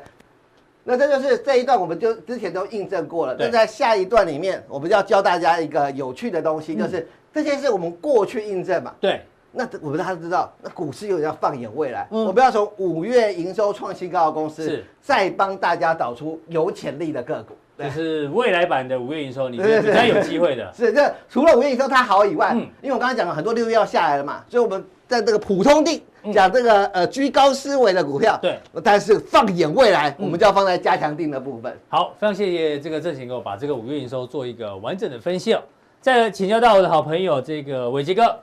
[0.84, 3.34] 那这就是这一段，我们就之前都印证过了。
[3.40, 8.94] 那在下一段里面，我们要教大家一个有趣的东西，就是这些是我们过去印证嘛。
[9.00, 9.22] 对。
[9.56, 17.56] 那我们大家都知道，那股市有人要放眼未来，我们要从五月营收创新高的公司，再帮大家找出有潜力的个股。
[17.78, 20.72] 就是未来版的五月营收，你觉得比较有机会的。
[20.74, 26.04] 是，这除了五月营收它好以外，因为我刚才讲了很多六月要下来了嘛，所以我们在这个普通地。
[26.34, 31.78] 讲这个呃居高思维的股票，对，但是放眼未来，我们就要放在加强定的部分。
[31.90, 35.62] 好，非常谢谢这个正贤给我把这个五月营收做一个完整的分析哦。
[36.00, 38.40] 再请教到我的好朋友这个伟杰哥，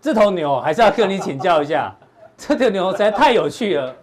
[0.00, 1.94] 这头牛还是要跟你请教一下，
[2.38, 3.94] 这头牛实在太有趣了。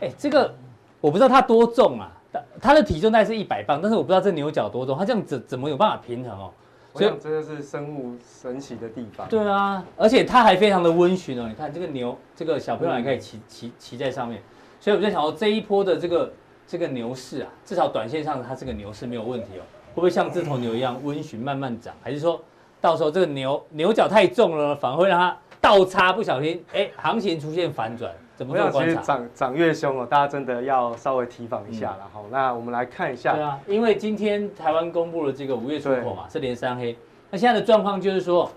[0.00, 0.54] 哎，这个
[1.00, 2.12] 我不知道它多重啊，
[2.60, 6.52] 它的体重大概是一百磅，但是我不知道这牛角多重，它这样怎怎么有办法平衡哦？
[6.94, 9.28] 所以这就是生物神奇的地方。
[9.28, 11.46] 对啊，而且它还非常的温驯哦。
[11.46, 14.42] 你看这个牛，这个小朋友还可以骑骑骑在上面。
[14.80, 16.32] 所以我在想说，这一波的这个
[16.66, 19.62] 这个牛市啊，至少短线上它这个牛市没有问题哦。
[19.90, 21.94] 会不会像这头牛一样温驯慢慢涨？
[22.02, 22.40] 还是说
[22.80, 28.12] 到时候这个牛牛角太重了，反而会让它倒插，不小心哎，行情出现反转？
[28.38, 28.70] 怎么样？
[28.70, 32.22] 其实涨涨越凶哦，大家真的要稍微提防一下了哈。
[32.30, 33.34] 那我们来看一下。
[33.34, 36.96] 对啊，因为今天台湾公布了这个五月出口嘛，是连三黑。
[37.30, 38.48] 那现在的状况就是说，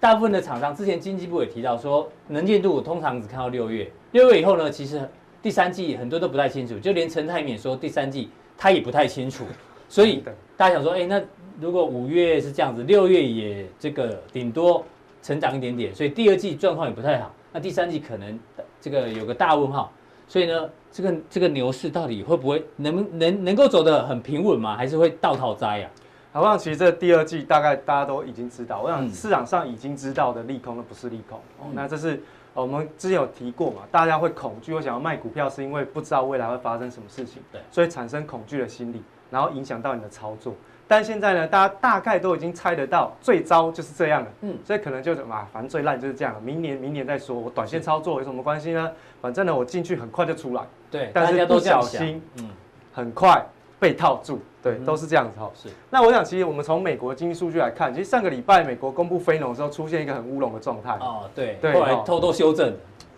[0.00, 5.06] 大部分的厂商之前经济部也提到说，能见度通常只看到六月，六月以后呢，其实
[5.42, 9.44] 第三季很多都不太清楚，就连陈泰铭说第三季他也不太清楚。
[9.86, 10.24] 所以
[10.56, 11.22] 大家想说，哎，那
[11.60, 14.82] 如果五月是这样子，六月也这个顶多
[15.22, 18.40] 成长一点点，所以第二季状况也不太好，那第三季可能。
[18.80, 19.90] 这个有个大问号，
[20.28, 24.76] 所以呢，这个这个牛市到底会不会能能能够走得很平稳吗？
[24.76, 25.90] 还是会倒套栽呀？
[26.32, 31.40] 好，我想其实这第二季大概大家都已经知道，我想市场上已经知道的利空，那不是利空。
[31.62, 40.54] 嗯、那这是我们之前有提过嘛，大家会恐惧，会想要卖股票，是因为不知道未来会发生什么事情，对，所以产生恐惧的心理，然后影响到你的操作。
[40.88, 44.28] 但现在呢，大家大概都已经猜得到，最糟就是这样了。
[44.42, 46.40] 嗯，所以可能就是嘛，反正最烂就是这样了。
[46.40, 48.90] 明年明年再说，我短线操作有什么关系呢？
[49.20, 50.62] 反正呢，我进去很快就出来。
[50.90, 52.48] 对，但是不小心，嗯，
[52.92, 53.44] 很快
[53.80, 54.40] 被套住。
[54.62, 55.50] 对，都是这样子哈。
[55.54, 55.68] 是。
[55.90, 60.96] 那我想，其实我们从美国经济数据来看，其实上个礼拜美国公布非农的时候，出现一个很乌龙的状态。
[61.00, 61.58] 哦，对。
[61.60, 61.72] 对。
[61.72, 62.72] 后来偷偷修正。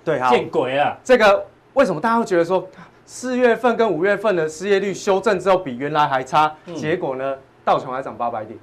[0.04, 0.96] 对，见鬼啊。
[1.04, 2.66] 这个为什么大家会觉得说，
[3.04, 6.54] 四月份跟五月份的失业率修正之后比原来还差？
[6.74, 7.36] 结果呢？
[7.68, 8.58] 道琼还涨八百点，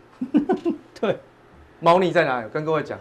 [1.00, 1.20] 对，
[1.80, 2.50] 猫腻在哪里？
[2.50, 2.98] 跟各位讲，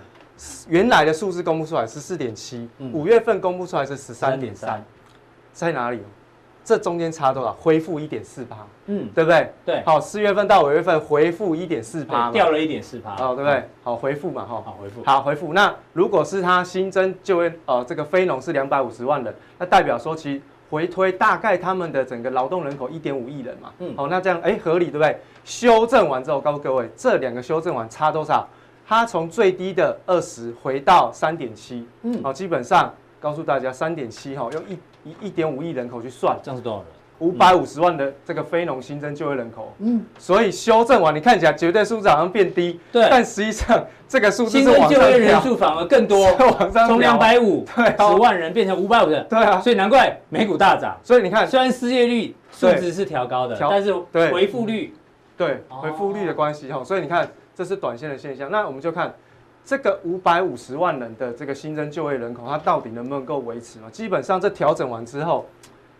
[0.69, 4.85] 原来的数字公布出来十四点七，五月份公布出来是十三点三，
[5.55, 6.03] 在哪里？
[6.63, 7.53] 这中间差多少？
[7.53, 9.51] 恢复一点四八，嗯，对不对？
[9.65, 13.69] 对，好，四月份到五月份回复一点四八，掉了一点四八，哦，对不对？
[13.83, 15.55] 好，回复嘛，哈，好回复，好回复。
[15.55, 20.43] 那如果是它新增就业，呃，这个非农是两百五十万人，那代表说其实
[20.75, 25.17] 回推大概他们的整个劳动人口一点五亿人嘛，嗯，好，那这样哎合理对不对？
[25.45, 28.45] 修正完之后，告诉各位，这两个修正完差多少？
[28.85, 36.87] 它从最低的二十回到三点七，嗯，好，基本上告诉大家三点七哈，用一一一点五亿人口去算，这样是多少人？
[37.21, 46.27] 五百五十万的这个非农新增就业人口，嗯，所以修正完，你看起来绝对数字好像变低，对，但实际上这个数字新增就业人数反而更多，
[46.59, 50.97] 往上从两百五十万人变成五百五人，对啊，所以难怪美股大涨。
[51.05, 53.95] 所以你看，虽然失业率数值是调高的，但是
[54.33, 54.93] 回复率，
[55.37, 58.51] 对，回复率的关系哈，所以你看这是短线的现象。
[58.51, 59.15] 那我们就看
[59.65, 63.89] 这个五百五十万人的这个新增就业人口，它到底能不能够维持嘛？
[63.91, 65.47] 基本上这调整完之后。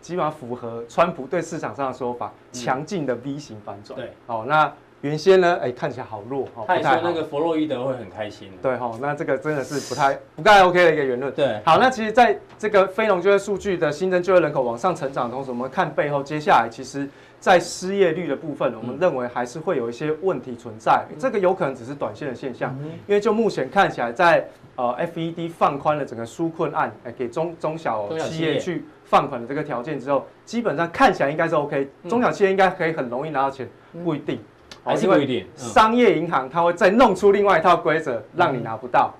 [0.05, 3.99] 基本上符合川普对市场上的说法，强劲的 V 型反转。
[3.99, 8.51] 对，好，那原先呢，哎，看起来好弱，哦，他也说那个弗洛伊德会很开心。
[8.61, 11.33] 对，哈，那这个真的是不太不太 OK 的一个言论。
[11.33, 21.03] 对，好，那其实在这个非农就业数据的新增就业人口往上成长的同时，我们看背后，接下来其实，在失业率的部分，我们认为还是会有一些问题存在。
[21.17, 28.85] 这个有可能只是短线的现象，因为就目前看起来，在呃 FED 放宽了整个纾困案，哎，给中中小企业去。
[29.07, 33.69] 放款的这个条件之后，基本上看起来应该是 OK，中小企业应该可以很容易拿到钱，
[34.03, 34.39] 不一定，
[34.83, 35.45] 还是不一定。
[35.55, 39.13] 商业银行它会再弄出另外一套规则，让你拿不到。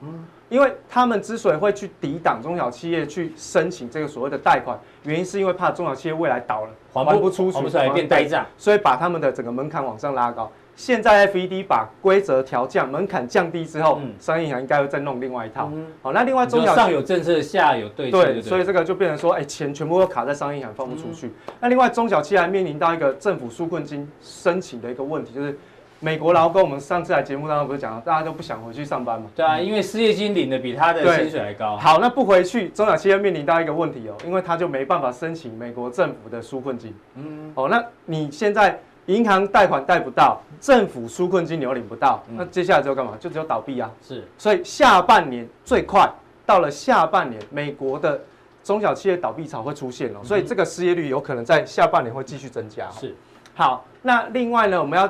[0.50, 10.52] 因为他们之所以会去抵挡中小企业去申请这个所谓的贷款，原因是因为怕中小企业未来倒了还不出去，变呆账，所以把他们的整个门槛往上拉高。
[10.76, 15.72] 现在 FED 把规则调降，门槛降低之后，商业银行应该会再弄另外一套。
[16.02, 21.32] 好，那另外中小上有政策，下有对策，对，所以这个就变成说，哎，钱全部都卡在商业银行放不出去。
[21.62, 25.58] 那另外中小企业还面临到一个政府纾困金申请的一个问题，就是
[26.02, 29.28] 美国劳工，我们上次在节目当中不是讲了，大家都不想回去上班嘛？
[29.34, 31.78] 对啊，因为失业金领的比他的薪水还高。
[31.78, 36.94] 好，那不回去，中小企业面临到一个问题哦，因为他就没办法申请美国政府的纾困金。
[37.16, 38.78] 嗯，哦，那你现在。
[39.08, 43.13] 银行贷款贷不到，政府纾困金你又领不到，那接下来就干嘛？
[43.20, 43.91] 就只有倒闭啊！
[44.02, 46.12] 是，所以下半年最快
[46.46, 48.20] 到了下半年，美国的
[48.63, 52.89] 中小企业倒闭潮会出现了，所以这个失业率有可能在下半年会继续增加。
[52.91, 53.15] 是，
[53.54, 55.08] 好，那另外呢，我们要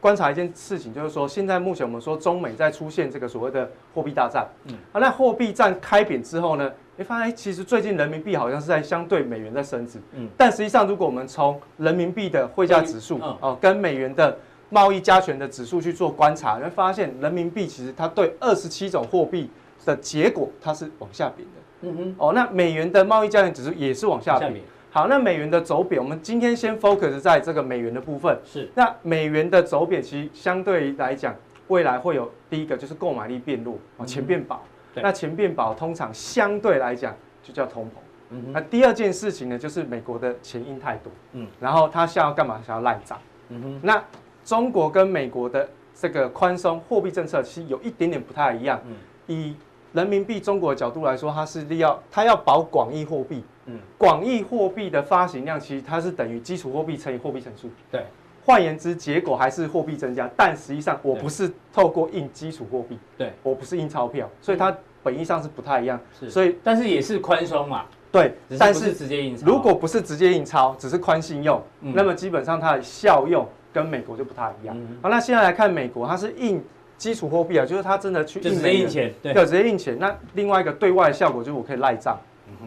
[0.00, 6.72] 观察一件事情，就是说现在目前我们说中美在出现这个所谓的货币大战，嗯，好，那货币战开扁之后呢？
[6.98, 14.34] 你发现，其实最近人民币好像是在相对美元在升值，嗯，但实际上，如果我们从人民币的汇价指数哦，跟美元的
[14.70, 19.50] 贸易加权的指数去做观察，你会发现人民币其实它对二十七种货币
[19.84, 24.54] 的结果它是往下贬的，嗯哼，哦，那美元的贸易加权指数也是往下贬。
[24.96, 31.36] 好，那美元的走贬，我们今天先 focus 在这个美元的部分，是，那美元的走贬其实相对来讲，
[31.68, 34.58] 未来会有第一个就是购买力变弱，哦，钱变薄。
[34.94, 37.88] 那钱变薄，通常相对来讲就叫通膨。
[38.30, 41.12] 嗯，那第二件事情呢，就是美国的钱印太多。
[41.32, 42.62] 嗯，然后他想要干嘛？
[42.66, 43.18] 想要赖账。
[43.50, 44.02] 嗯哼，那
[44.46, 48.80] 中国跟美国的这个宽松货币政策其实有一点点不太一样。
[48.86, 48.94] 嗯，
[49.26, 49.54] 以
[49.92, 53.44] 人民币中国的角度来说，它是要它要保广义货币。
[53.66, 57.68] 嗯，广义货币的发行量其实它是等于基础货币乘以货币乘数。
[57.90, 58.04] 对。
[58.44, 66.00] 换言之，结果还是货币增加，但实际上我不是透过印基础货币，对，我不是印钞票，所以它本意上是不太一样。
[66.16, 67.86] 是，所以但是也是宽松嘛。
[68.12, 69.44] 对，但是直接印钞。
[69.44, 74.76] 如果不是直接印钞，只是宽信用，那么基本上它的效用跟美国就不太一样。
[75.02, 76.62] 好，那现在来看美国，它是印
[76.96, 79.98] 基础货币啊，就是它真的去直接印钱，对，直接印钱。
[79.98, 82.16] 那另外一个对外的效果就是我可以赖账，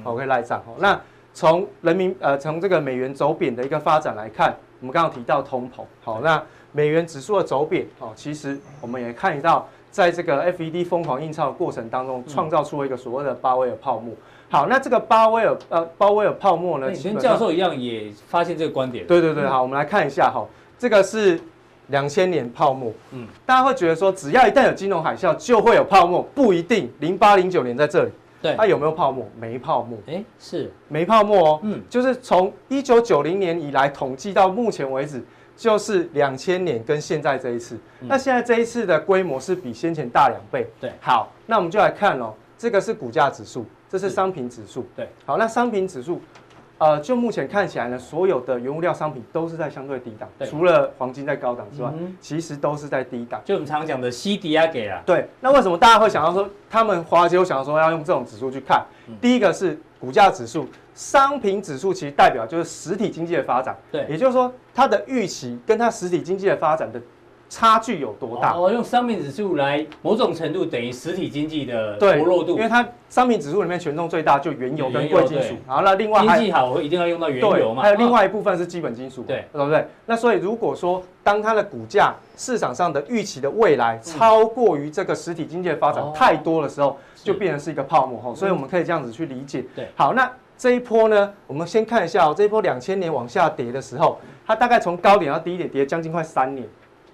[0.03, 0.63] 我可以赖账。
[0.77, 0.99] 那
[1.33, 4.55] 从人民呃从这个美元走贬的一个发展来看。
[4.81, 14.15] 我们刚刚提到通膨，好，那美元指数的走贬，哦，其实我们也看到，在这个 FED 疯狂印钞的过程当中，创造出了一个所谓的巴威尔泡沫。
[14.49, 19.05] 好，那这个巴威尔呃鲍威尔泡沫呢，你跟教授一样也发现这个观点。
[19.05, 21.37] 对对对，好，我们来看一下哈，这个是
[21.87, 28.11] 两千年泡沫，嗯，大家会觉得说，只要一旦有金融海啸，就会有泡沫，不一定，零八零九年在这里。
[28.41, 29.27] 对，它有没有泡沫？
[29.39, 29.97] 没泡沫。
[30.07, 31.59] 哎，是没泡沫哦。
[31.63, 35.23] 嗯，就是从一九九零年以来统计到目前为止，
[35.57, 37.77] 就是两千年跟现在这一次。
[37.99, 40.65] 那现在这一次的规模是比先前大两倍。
[40.79, 44.85] 对，好，那我们就来看哦，这个是股价指数，这是商品指数。
[44.95, 46.21] 对，好，那商品指数，
[46.79, 53.41] 呃，就目前看起来呢，所有的原物料商品都是在相对低档，除了黄金在高档之外，嗯、其实都是在低档。
[53.45, 55.01] 就我们常常讲的西迪亚给啊。
[55.05, 58.83] 对，那为什么大家会想到说，他们华尔街会想到说要用这种指数去看？
[59.07, 63.77] 嗯、第一个是股价指数，商品指数其实代表就是实体经济的发展。
[63.91, 67.01] 对，也就是说它的预期跟它实体经济的发展的。
[67.49, 68.53] 差距有多大？
[68.55, 75.55] 哦，用商品指数来某种程度等于实体经济的薄弱度，因为它商品指数里面权重最大就原油跟贵金属。
[75.65, 77.81] 好，那另外经济好，我一定要用到原油嘛。
[77.81, 79.83] 还有另外一部分是基本金属，对，对不对？
[80.05, 88.35] 那所以如果说当它的股价市场上的预期的未来超过于这个实体经济的发展太多的时候，就变成是一个泡沫哈。
[88.35, 89.65] 所以我们可以这样子去理解。
[89.75, 96.67] 对，好，那这一波呢，我们先看一下哦，这一波两千年往下跌的时候，它大概从高点到低点跌将近快三年。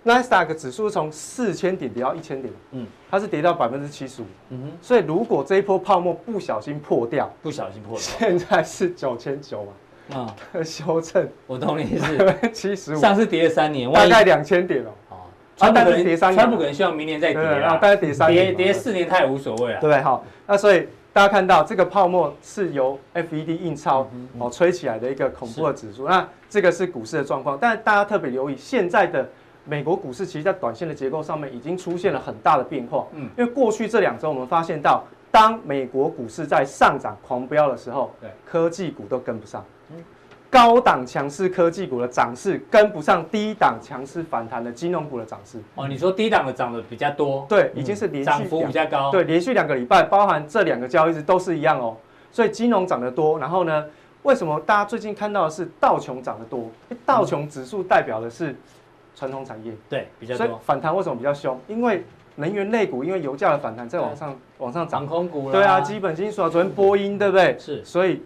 [0.08, 15.16] 纳斯达克指数从四千点跌到一千点，嗯，它是跌到百分之七十五，嗯哼，所以如果这一波泡沫不小心破掉，不小心破掉，现在是九千九嘛，啊、嗯，修正，我懂你意思，七十五，上次跌了三年，大概两千点哦，哦，
[15.58, 20.00] 川普可能跌三年，川普可能希望明年再跌啊，大概跌三年，跌跌四年他也无所谓啊，对？
[20.02, 29.28] 好，那所以大家看到这个泡沫是由 FED 印钞哦吹起来的一个恐怖的指数，那这个是股市的状况，但是大家特别留意现在的。
[29.68, 33.06] 美国股市其实，在短线的结构上面已经出现了很大的变化。
[33.14, 39.66] 嗯，因为过去这两周，我们发现到，当美国股市在上涨狂飙的时候，对，科技股都跟不上。
[39.90, 39.98] 嗯，
[40.52, 45.60] 高档强势科技股的涨势跟不上低档强势反弹的金融股的涨势。
[45.74, 47.44] 哦，你说低档的涨得比较多？
[47.50, 49.10] 对，已经是连续涨幅比较高。
[49.10, 51.98] 对，连续两个礼拜，包含这两个交易日都是一样哦。
[52.32, 53.84] 所以金融涨得多，然后呢，
[54.22, 56.70] 为什么大家最近看到的是道琼涨得多？
[57.04, 58.56] 道琼指数代表的是。
[59.16, 59.72] 传统产业。
[59.90, 61.60] 对比较多，所以反弹为什么比较凶？
[61.68, 62.04] 因为
[62.36, 67.58] 能源类股，因为油价的反弹在往上往上涨，航空股对啊，基本金属啊，昨天波音对不对？
[67.58, 68.22] 是，所以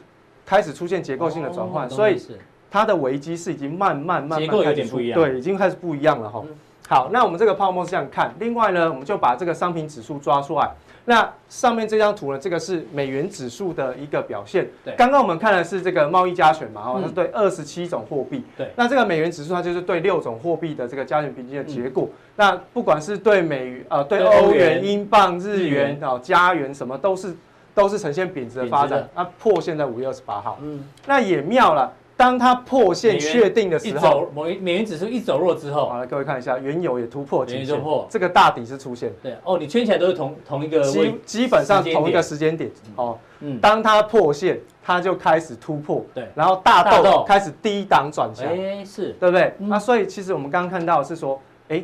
[0.45, 2.19] 开始出现结构性的转换，所以
[2.71, 6.43] 它的危机是已经慢慢慢慢开始出，对，已经开始不一样了哈。
[6.87, 10.71] 好，那我们这个泡沫是这样看，另外呢，我们就把这个商品指数抓出来。
[11.05, 14.67] 那上面这张图呢，这个是美元指数的一个表现。
[14.85, 18.43] 对，刚刚我们看的是这个贸易加权嘛，哦，它是对二十七种货币。
[18.55, 22.07] 对，那这个美元指数它就是对六种货币的这个加权平均的结果。
[22.35, 27.35] 那不管是对美呃对欧元、英镑、日元哦加元什么，都是
[27.73, 29.07] 都是呈现贬值的发展。
[29.15, 30.59] 那破现在五月二十八号。
[30.61, 31.91] 嗯，那也妙了。
[32.20, 39.09] 当它破线确定的时候，美美元指数一走弱之后，好了，各位看一下，原油也突破颈线，这个大底是出现。
[39.24, 43.17] 对哦，你圈起来都是同同一个基基本上同一个时间点哦。
[43.39, 49.53] 嗯，当它破线，它就开始突破，对，然后大豆开始低档转强，哎，是对不对？
[49.57, 51.82] 那所以其实我们刚刚看到是说，哎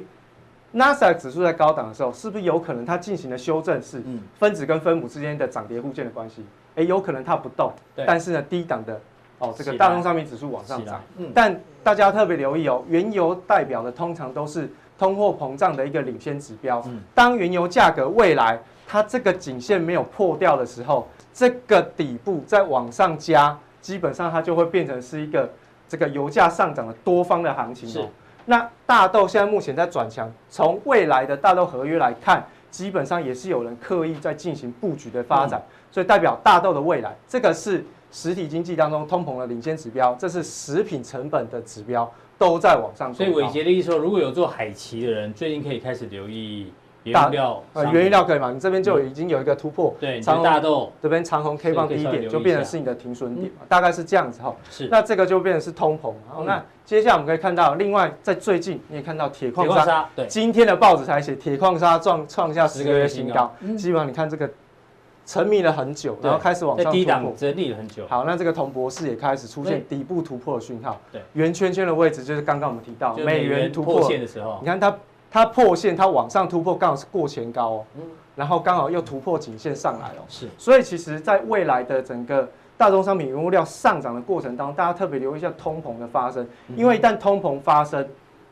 [0.74, 4.04] ，，NASA 指数在高档的时候，是不是有可能它进行的修正是
[4.38, 6.44] 分子跟分母之间的涨跌互见的关系？
[6.76, 7.72] 哎，有可能它不动，
[8.06, 9.00] 但是呢，低档的。
[9.46, 16.82] 哦，这个大宗商品指数往上涨，嗯，但大家特别留意哦，原油代表的通常都是通货膨胀的一个领先指标。
[16.88, 25.50] 嗯，当原油价格未来它这个颈线没有破掉的时候，这个底部再往上加，基本上它就会变成是一个
[25.88, 27.88] 这个油价上涨的多方的行情。
[27.88, 28.04] 是，
[28.46, 37.86] 那大豆现在目前在转强，从未来的大豆合约来看，基本上也是有人刻意在进行布局的发展，所以代表大豆的未来，这个是。
[38.16, 43.14] 实体经济当中通膨的领先指标，这是食品成本的指标，都在往上。
[43.14, 46.72] 所以伟杰的意思说，如果有做海奇的人，最近可以开始留意
[47.04, 47.62] 原料。
[47.74, 48.54] 呃，原料可以吗？
[48.54, 49.94] 你这边就已经有一个突破。
[50.00, 54.56] 对，长大豆这边长红 K 棒低点就变成是你的停损点，大概是这样子哈。
[54.72, 54.88] 是。
[54.88, 56.14] 那这个就变成是通膨。
[56.30, 60.10] 好，那接下来我们可以看到，另外在最近你也看到铁矿砂。
[60.16, 60.26] 对。
[60.28, 63.54] 今天的报纸才写铁矿砂创创下十个月新高。
[63.78, 64.50] 基本上你看这个。
[65.26, 68.06] 沉迷了很久，然后开始往上突破，低档整理了很久。
[68.08, 71.00] 好，那这个铜博士也开始出现底部突破的讯号。
[71.12, 74.60] 对，圆圈圈的位置就是刚刚我们提到美元突破线的时候。
[74.62, 74.96] 你看它，
[75.32, 77.86] 它破线，它往上突破，刚好是过前高哦。
[77.98, 78.04] 嗯。
[78.36, 80.24] 然后刚好又突破颈线上来哦。
[80.28, 80.48] 是。
[80.58, 82.48] 所以其实，在未来的整个
[82.78, 88.08] 大宗商品原物料上涨的过程当中，大家特别留意一下通膨的发生，因为一旦通膨发生，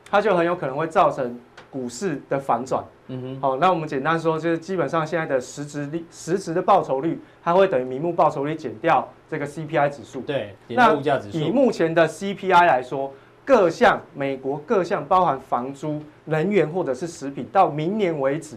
[0.09, 1.39] 它就很有可能会造成
[1.73, 2.83] 股市的反转。
[3.07, 10.21] 嗯哼，好，那我们简单说，就是基本上现在的实质率、实质的报酬率，它会等于名目报酬率减掉这个 CPI 指数。
[10.21, 11.39] 对，那物价指数。
[11.39, 13.11] 以目前的 CPI 来说，
[13.43, 18.55] 各项美国各项包含房租、能源或者是食品，到明年为止，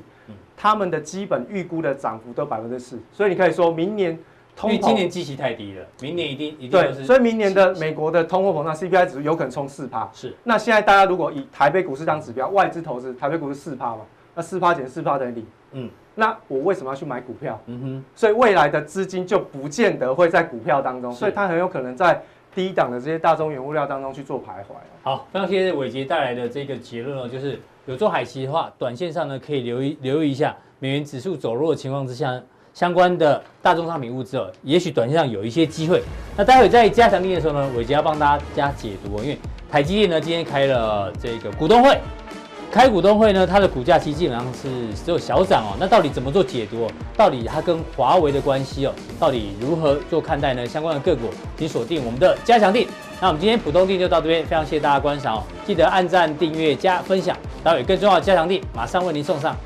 [0.54, 3.00] 他们的基本预估的涨幅都百分之四。
[3.10, 4.16] 所以你可以说明年
[4.64, 6.92] 因为今年基期太低了，明年一定一定对。
[7.04, 10.08] 所以明年的美国的通货膨胀 CPI 指数有可能冲四趴。
[10.12, 10.34] 是。
[10.44, 14.00] 那现在大家如果以台北股市当指标，外资投资台北股市四趴嘛？
[14.34, 17.58] 那四趴减四趴等于零，嗯，那我为什么要去买股票？
[17.66, 22.22] 嗯哼，所以未来的资金就不见得会在股票当中，所以它很有可能在
[22.54, 24.74] 低档的这些大宗原物料当中去做徘徊。
[25.02, 32.38] 好，非常谢谢伟杰带来的这个结论哦，就是有做海期的话，短线上呢可以留意留意一下美元指数走弱的情况之下，
[32.76, 36.02] 相关的大宗商品物资哦，也许短线上有一些机会。
[36.36, 39.38] 那待会在加强錠的时候呢，伟捷要帮大家解读哦，因为
[39.70, 41.98] 台积电呢今天开了这个股东会。
[42.70, 45.74] 开股东会呢，它的股价其实基本上是只有小涨哦。
[45.80, 46.86] 那到底怎么做解读？
[47.16, 50.66] 到底它跟华为的关系哦，到底如何做看待呢？
[50.66, 52.86] 相关的个股，请锁定我们的加强錠。
[53.22, 55.42] 那我们今天普通定就到这边，非常谢谢大家观赏哦。
[55.66, 59.56] 记得按赞、订阅、加分享，待会更重要的加强錠马上为您送上。